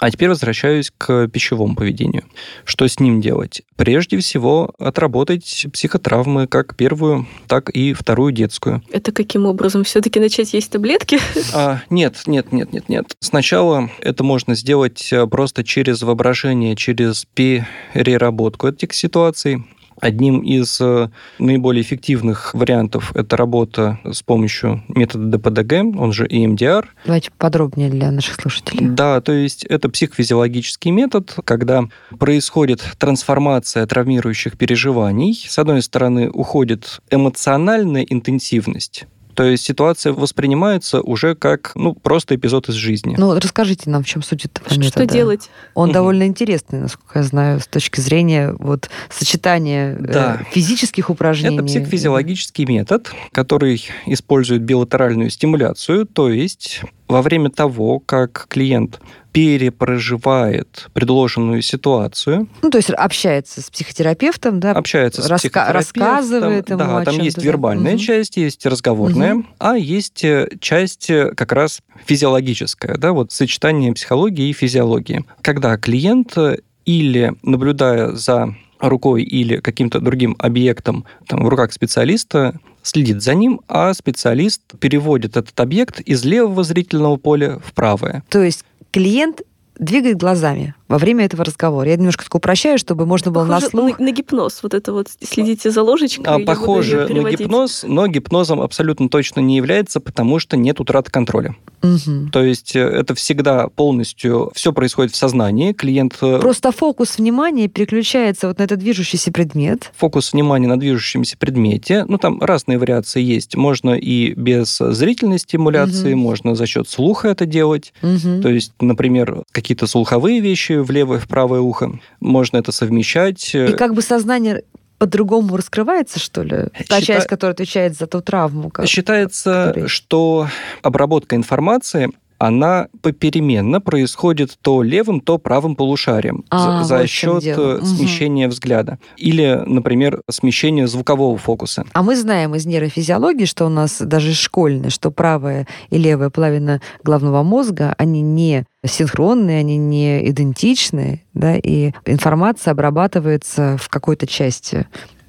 [0.00, 2.24] А теперь возвращаюсь к пищевому поведению.
[2.64, 3.62] Что с ним делать?
[3.76, 8.82] Прежде всего, отработать психотравмы как первую, так и вторую детскую.
[8.90, 9.84] Это каким образом?
[9.84, 11.18] Все-таки начать есть таблетки?
[11.52, 13.14] А, нет, нет, нет, нет, нет.
[13.20, 19.64] Сначала это можно сделать э, просто через воображение, через переработку этих ситуаций.
[20.00, 21.08] Одним из э,
[21.38, 26.86] наиболее эффективных вариантов это работа с помощью метода ДПДГ, он же EMDR.
[27.04, 28.88] Давайте подробнее для наших слушателей.
[28.88, 31.84] Да, то есть это психофизиологический метод, когда
[32.18, 35.44] происходит трансформация травмирующих переживаний.
[35.46, 39.06] С одной стороны, уходит эмоциональная интенсивность,
[39.40, 43.14] то есть ситуация воспринимается уже как ну, просто эпизод из жизни.
[43.16, 45.06] Ну, расскажите нам, в чем суть этого Что метода.
[45.06, 45.48] делать?
[45.72, 45.94] Он Мгм.
[45.94, 50.42] довольно интересный, насколько я знаю, с точки зрения вот сочетания э, Да.
[50.50, 51.56] физических упражнений.
[51.56, 59.00] Это психофизиологический метод, который использует билатеральную стимуляцию, то есть во время того, как клиент
[59.32, 65.74] перепроживает предложенную ситуацию, Ну, то есть общается с психотерапевтом, да, общается с раска- психотерапевтом.
[66.02, 67.42] рассказывает ему Да, там есть да.
[67.42, 68.00] вербальная Мгм.
[68.00, 69.46] часть, есть разговорная, Мгм.
[69.58, 75.24] а есть э, часть э, как раз физиологическая, да, вот сочетание психологии и физиологии.
[75.42, 82.58] Когда клиент э, или наблюдая за рукой или каким-то другим объектом там, в руках специалиста,
[82.82, 88.22] следит за ним, а специалист переводит этот объект из левого зрительного поля в правое.
[88.28, 89.42] То есть клиент
[89.78, 91.88] двигает глазами во время этого разговора.
[91.88, 93.98] Я немножко так упрощаю, чтобы можно было Похоже на слух.
[94.00, 94.60] на, на гипноз.
[94.62, 96.24] Вот это вот следите за ложечкой.
[96.26, 101.54] А, похоже на гипноз, но гипнозом абсолютно точно не является, потому что нет утраты контроля.
[101.82, 102.30] Мгм.
[102.30, 105.72] То есть э, это всегда полностью все происходит в сознании.
[105.72, 109.90] Клиент э, Просто фокус внимания переключается вот на этот движущийся предмет.
[109.96, 112.04] фокус внимания на движущемся предмете.
[112.06, 113.56] Ну, там разные вариации есть.
[113.56, 116.20] Можно и без зрительной стимуляции, Мгм.
[116.22, 117.94] можно за счет слуха это делать.
[118.02, 118.42] Мгм.
[118.42, 121.98] То есть, например, какие-то слуховые вещи в левое, в правое ухо.
[122.20, 123.54] Можно это совмещать.
[123.54, 124.62] И как бы сознание
[124.98, 126.66] по-другому раскрывается, что ли?
[126.88, 128.68] Та Счита- часть, которая отвечает за ту травму.
[128.70, 130.48] как- Считается, который- что
[130.82, 132.10] обработка информации
[132.40, 138.48] она попеременно происходит то левым, то правым полушарием А, за, за вот счет э, смещения
[138.48, 138.98] взгляда.
[139.18, 141.84] Или, например, смещения звукового фокуса.
[141.92, 146.80] А мы знаем из нейрофизиологии, что у нас даже школьные, что правая и левая половина
[147.04, 154.86] головного мозга, они не синхронные, они не идентичны, да, и информация обрабатывается в какой-то части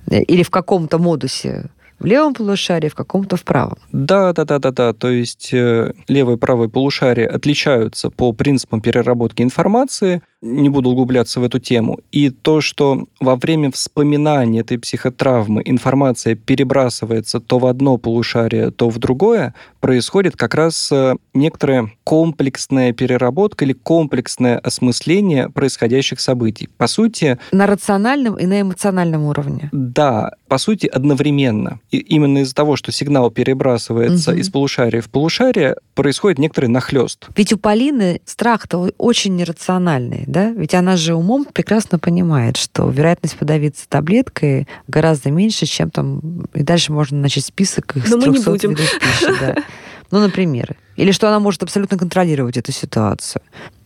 [0.10, 1.70] Или в каком-то модусе
[2.02, 3.78] в левом полушарии, в каком-то в правом.
[3.92, 4.94] Да, да, да, да, да.
[4.94, 10.22] То есть э, левое и правое полушарие отличаются по принципам переработки информации.
[10.42, 12.00] Не буду углубляться в эту тему.
[12.12, 18.90] И то, что во время вспоминания этой психотравмы информация перебрасывается то в одно полушарие, то
[18.90, 26.70] в другое, происходит как раз э, некоторая комплексная переработка или комплексное осмысление происходящих событий.
[26.78, 27.38] По сути...
[27.52, 29.70] На рациональном и на эмоциональном уровне.
[29.72, 31.80] Да, по сути, одновременно.
[31.92, 34.40] И именно из-за того, что сигнал перебрасывается угу.
[34.40, 37.28] из полушария в полушарие, происходит некоторый нахлест.
[37.36, 40.52] Ведь у Полины страх-то очень нерациональный, да?
[40.52, 46.46] Ведь она же умом прекрасно понимает, что вероятность подавиться таблеткой гораздо меньше, чем там...
[46.54, 48.70] И дальше можно начать список их Но с 300 мы не будем.
[48.72, 49.40] видов пищи.
[49.40, 49.56] Да.
[50.12, 50.76] Ну, например.
[50.98, 53.42] Или что она может абсолютно контролировать эту ситуацию.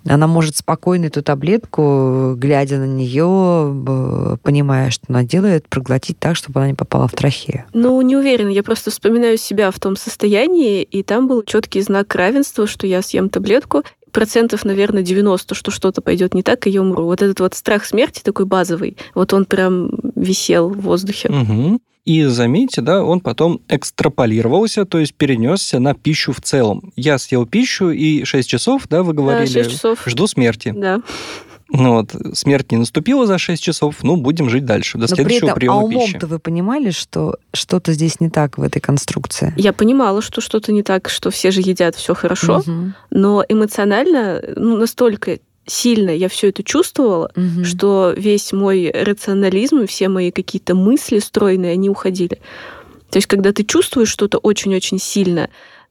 [0.08, 6.60] Она может спокойно эту таблетку, глядя на нее, понимая, что она делает, проглотить так, чтобы
[6.60, 7.66] она не попала в трахею.
[7.74, 8.50] Ну, не уверена.
[8.50, 13.04] Я просто вспоминаю себя в том состоянии, и там был четкий знак равенства, что я
[13.04, 13.84] съем таблетку,
[14.16, 17.04] процентов, наверное, 90, что что-то пойдет не так, и я умру.
[17.04, 21.30] Вот этот вот страх смерти такой базовый, вот он прям висел в воздухе.
[21.30, 21.82] Угу.
[22.06, 26.94] И заметьте, да, он потом экстраполировался, то есть перенесся на пищу в целом.
[26.96, 30.04] Я съел пищу, и 6 часов, да, вы говорили, да, 6 часов.
[30.06, 30.72] жду смерти.
[30.74, 31.02] Да.
[31.70, 35.40] Ну вот, смерть не наступила за 6 часов, ну, будем жить дальше, до Но следующего
[35.40, 36.26] при этом, приема а умом-то пищи.
[36.26, 39.54] вы понимали, что что-то здесь не так в этой конструкции?
[39.58, 42.94] Я понимала, что что-то не так, что все же едят, все хорошо, угу.
[43.10, 47.66] но эмоционально ну, настолько сильно я все это чувствовала, угу.
[47.66, 52.40] что весь мой рационализм, все мои какие-то мысли стройные, они уходили.
[53.10, 55.50] То есть, когда ты чувствуешь что-то очень-очень сильно,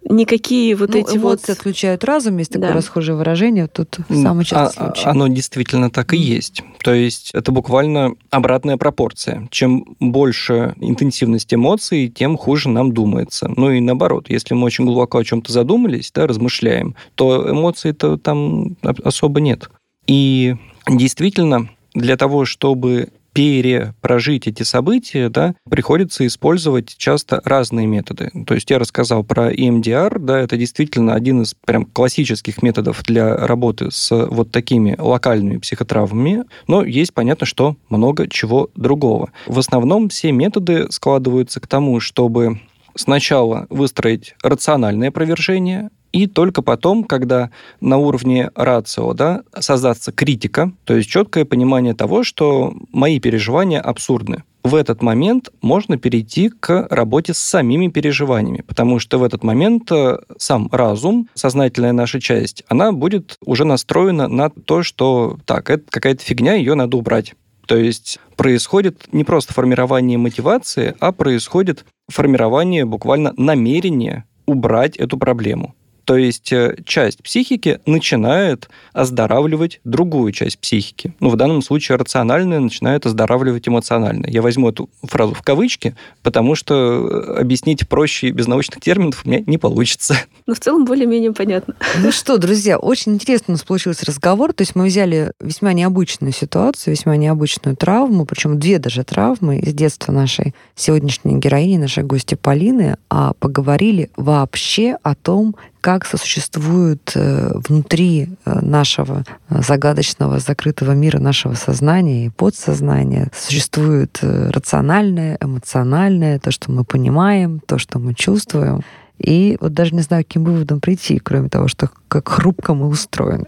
[0.08, 1.56] никакие вот ну, эти эмоции вот...
[1.56, 2.60] отключают разум, есть да.
[2.60, 5.08] такое расхожее выражение, тут самый частый а, случай.
[5.08, 6.62] Оно действительно так и есть.
[6.82, 9.48] То есть это буквально обратная пропорция.
[9.50, 13.50] Чем больше интенсивность эмоций, тем хуже нам думается.
[13.56, 18.76] Ну и наоборот, если мы очень глубоко о чем-то задумались, да, размышляем, то эмоций-то там
[19.02, 19.70] особо нет.
[20.06, 20.56] И
[20.88, 28.30] действительно, для того, чтобы перепрожить эти события, да, приходится использовать часто разные методы.
[28.46, 33.36] То есть я рассказал про EMDR, да, это действительно один из прям классических методов для
[33.36, 39.32] работы с вот такими локальными психотравмами, но есть, понятно, что много чего другого.
[39.46, 42.60] В основном все методы складываются к тому, чтобы
[42.94, 47.50] сначала выстроить рациональное опровержение, и только потом, когда
[47.80, 54.44] на уровне рацио да, создаться критика, то есть четкое понимание того, что мои переживания абсурдны,
[54.62, 59.90] в этот момент можно перейти к работе с самими переживаниями, потому что в этот момент
[59.90, 65.82] э, сам разум, сознательная наша часть, она будет уже настроена на то, что так, это
[65.90, 67.34] какая-то фигня, ее надо убрать.
[67.66, 75.74] То есть происходит не просто формирование мотивации, а происходит формирование буквально намерения убрать эту проблему.
[76.04, 81.14] То есть э, часть психики начинает оздоравливать другую часть психики.
[81.20, 84.30] Ну, в данном случае рациональная начинает оздоравливать эмоциональное.
[84.30, 89.28] Я возьму эту фразу в кавычки, потому что э, объяснить проще без научных терминов у
[89.28, 90.16] меня не получится.
[90.46, 91.74] Но в целом более-менее понятно.
[92.00, 94.52] Ну что, друзья, очень интересно у нас получился разговор.
[94.52, 99.72] То есть мы взяли весьма необычную ситуацию, весьма необычную травму, причем две даже травмы из
[99.72, 107.50] детства нашей сегодняшней героини, нашей гости Полины, а поговорили вообще о том, как сосуществуют э,
[107.68, 116.50] внутри э, нашего э, загадочного закрытого мира нашего сознания и подсознания существует рациональное, эмоциональное, то,
[116.52, 118.80] что мы понимаем, то, что мы чувствуем.
[119.18, 123.44] И вот даже не знаю, каким выводом прийти, кроме того, что как хрупко мы устроены.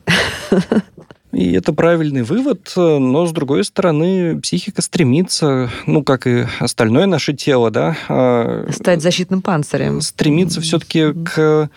[1.32, 7.34] И это правильный вывод, но, с другой стороны, психика стремится, ну, как и остальное наше
[7.34, 7.96] тело, да...
[8.08, 10.00] А, Стать защитным панцирем.
[10.00, 11.68] Стремится все-таки к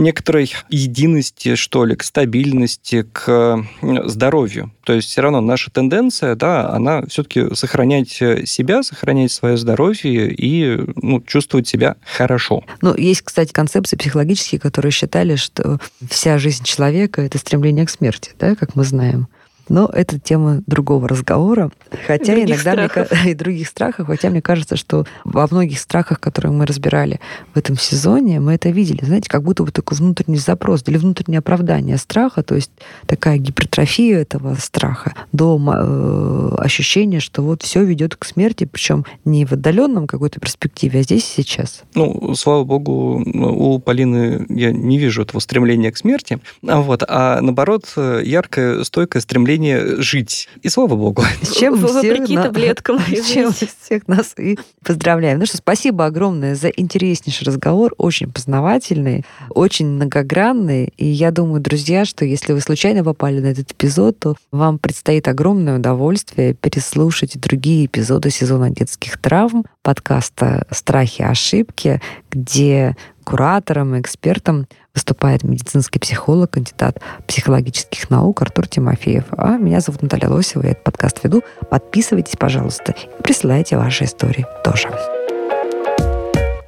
[0.00, 4.72] некоторой единости, что ли, к стабильности, к здоровью.
[4.84, 10.32] То есть все равно наша тенденция, да, она все-таки сохранять э, себя, сохранять свое здоровье
[10.32, 12.64] и ну, чувствовать себя хорошо.
[12.80, 18.32] Ну, есть, кстати, концепции психологические, которые считали, что вся жизнь человека— это стремление к смерти,
[18.38, 19.28] да, как мы знаем.
[19.70, 21.70] Но это тема другого разговора.
[22.06, 23.22] Хотя других иногда страхов.
[23.22, 27.20] мне, и других страхов, хотя мне кажется, что во многих страхах, которые мы разбирали
[27.54, 29.04] в этом сезоне, мы это видели.
[29.04, 32.72] Знаете, как будто бы такой внутренний запрос или внутреннее оправдание страха, то есть
[33.06, 39.46] такая гипертрофия этого страха до э, ощущения, что вот все ведет к смерти, причем не
[39.46, 41.82] в отдаленном какой-то перспективе, а здесь и сейчас.
[41.94, 47.40] Ну, слава богу, у Полины я не вижу этого стремления к смерти, а вот, а
[47.40, 50.48] наоборот яркое, стойкое стремление настроение жить.
[50.62, 51.22] И слава богу.
[51.42, 55.38] С чем Вопреки на- таблеткам, С чем всех нас и поздравляем.
[55.38, 60.92] Ну что, спасибо огромное за интереснейший разговор, очень познавательный, очень многогранный.
[60.96, 65.28] И я думаю, друзья, что если вы случайно попали на этот эпизод, то вам предстоит
[65.28, 72.00] огромное удовольствие переслушать другие эпизоды сезона детских травм, подкаста «Страхи и ошибки»,
[72.30, 79.24] где куратором и экспертом выступает медицинский психолог, кандидат психологических наук Артур Тимофеев.
[79.36, 81.42] А меня зовут Наталья Лосева, я этот подкаст веду.
[81.70, 84.90] Подписывайтесь, пожалуйста, и присылайте ваши истории тоже.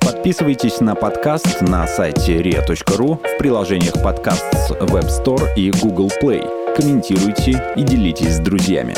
[0.00, 6.76] Подписывайтесь на подкаст на сайте ria.ru в приложениях подкаст с Web Store и Google Play.
[6.76, 8.94] Комментируйте и делитесь с друзьями.